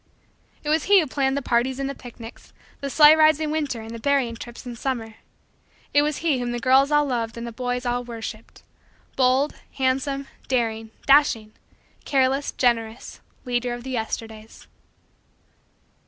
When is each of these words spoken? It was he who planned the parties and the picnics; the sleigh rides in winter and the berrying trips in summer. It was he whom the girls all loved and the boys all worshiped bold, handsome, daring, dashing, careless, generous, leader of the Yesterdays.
It 0.63 0.69
was 0.69 0.85
he 0.85 0.99
who 0.99 1.05
planned 1.05 1.37
the 1.37 1.43
parties 1.43 1.77
and 1.77 1.87
the 1.87 1.93
picnics; 1.93 2.53
the 2.79 2.89
sleigh 2.89 3.13
rides 3.13 3.39
in 3.39 3.51
winter 3.51 3.81
and 3.81 3.91
the 3.91 3.99
berrying 3.99 4.35
trips 4.35 4.65
in 4.65 4.75
summer. 4.75 5.17
It 5.93 6.01
was 6.01 6.17
he 6.25 6.39
whom 6.39 6.53
the 6.53 6.59
girls 6.59 6.89
all 6.91 7.05
loved 7.05 7.37
and 7.37 7.45
the 7.45 7.51
boys 7.51 7.85
all 7.85 8.03
worshiped 8.03 8.63
bold, 9.15 9.53
handsome, 9.73 10.27
daring, 10.47 10.89
dashing, 11.05 11.53
careless, 12.03 12.51
generous, 12.53 13.19
leader 13.45 13.75
of 13.75 13.83
the 13.83 13.91
Yesterdays. 13.91 14.65